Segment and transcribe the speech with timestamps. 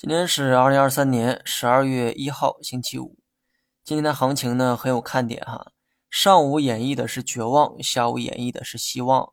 [0.00, 3.18] 今天是二零二三年十二月一号，星期五。
[3.82, 5.72] 今天的行情呢很有看点哈，
[6.08, 9.32] 上午演绎的是绝望，下午演绎的是希望。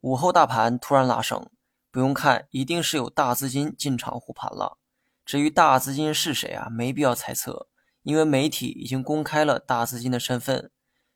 [0.00, 1.50] 午后大盘突然拉升，
[1.90, 4.78] 不用看，一定是有大资金进场护盘了。
[5.26, 7.68] 至于大资金是谁啊，没必要猜测，
[8.02, 10.70] 因为媒体已经公开了大资金的身份。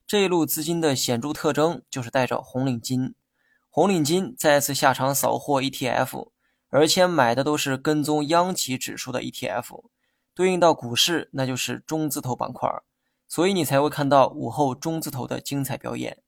[0.06, 3.14] 这一路资金的显著特征就是带着红领巾，
[3.70, 6.32] 红领巾再次下场扫货 ETF。
[6.71, 9.84] 而且买的都是跟踪央企指数的 ETF，
[10.34, 12.70] 对应到股市，那就是中字头板块，
[13.27, 16.23] 所以你才会看到午后中字头的精彩表演。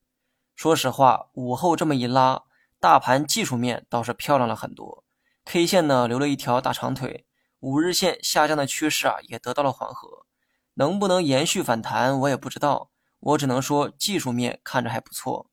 [0.56, 2.42] 说实话，午后这么一拉，
[2.80, 5.04] 大盘技术面倒是漂亮了很多
[5.44, 7.24] ，K 线呢留了一条大长腿，
[7.60, 10.26] 五日线下降的趋势啊也得到了缓和，
[10.74, 15.48] 能不能延续反弹我也不知道，我只能说技术面看着还不错。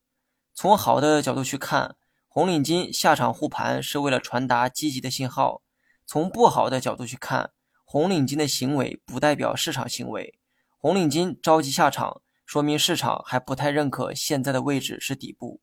[0.56, 1.96] 从好的角度去看。
[2.40, 5.62] 红领巾下场护盘是为了传达积极的信号。
[6.06, 7.52] 从不好的角度去看，
[7.84, 10.40] 红领巾的行为不代表市场行为。
[10.78, 15.60] 红领巾着急下场，说明市场还不太认可现在的位置是底部。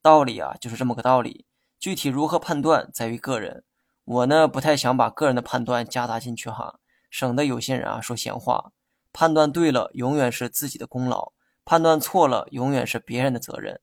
[0.00, 1.44] 道理啊，就是这么个道理。
[1.78, 3.62] 具体如何判断，在于个人。
[4.06, 6.78] 我呢，不太想把个人的判断夹杂进去哈，
[7.10, 8.72] 省得有些人啊说闲话。
[9.12, 11.34] 判断对了，永远是自己的功劳；
[11.66, 13.82] 判断错了，永远是别人的责任。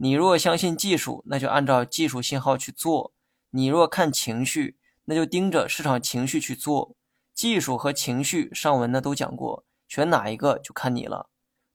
[0.00, 3.12] 你若相信技术，那就按照技术信号去做；
[3.50, 6.94] 你若看情绪，那就盯着市场情绪去做。
[7.34, 11.28] 技术和情绪上文呢都讲过，选哪一个就看你了。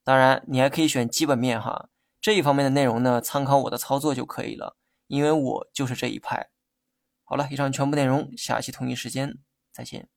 [0.05, 1.89] 当然，你还可以选基本面哈，
[2.21, 4.77] 这一方面的内容呢，参考我的操作就可以了，
[5.07, 6.49] 因为我就是这一派。
[7.25, 9.37] 好了，以上全部内容，下期同一时间
[9.73, 10.07] 再见。